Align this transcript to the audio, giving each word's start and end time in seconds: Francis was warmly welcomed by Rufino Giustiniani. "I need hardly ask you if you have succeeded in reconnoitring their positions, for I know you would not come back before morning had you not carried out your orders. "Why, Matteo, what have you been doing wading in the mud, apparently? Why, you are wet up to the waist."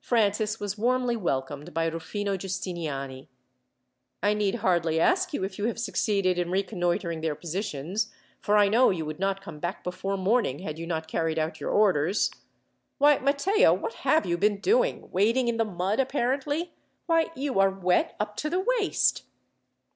Francis 0.00 0.60
was 0.60 0.78
warmly 0.78 1.16
welcomed 1.16 1.74
by 1.74 1.86
Rufino 1.86 2.36
Giustiniani. 2.36 3.26
"I 4.22 4.32
need 4.32 4.54
hardly 4.62 5.00
ask 5.00 5.32
you 5.34 5.42
if 5.42 5.58
you 5.58 5.64
have 5.64 5.80
succeeded 5.80 6.38
in 6.38 6.52
reconnoitring 6.52 7.22
their 7.22 7.34
positions, 7.34 8.12
for 8.38 8.56
I 8.56 8.68
know 8.68 8.90
you 8.90 9.04
would 9.04 9.18
not 9.18 9.42
come 9.42 9.58
back 9.58 9.82
before 9.82 10.16
morning 10.16 10.60
had 10.60 10.78
you 10.78 10.86
not 10.86 11.08
carried 11.08 11.40
out 11.40 11.60
your 11.60 11.70
orders. 11.72 12.30
"Why, 12.98 13.18
Matteo, 13.18 13.74
what 13.74 13.94
have 13.94 14.24
you 14.24 14.38
been 14.38 14.60
doing 14.60 15.10
wading 15.10 15.48
in 15.48 15.56
the 15.56 15.64
mud, 15.64 15.98
apparently? 15.98 16.74
Why, 17.06 17.32
you 17.34 17.58
are 17.58 17.68
wet 17.68 18.14
up 18.20 18.36
to 18.36 18.48
the 18.50 18.60
waist." 18.60 19.24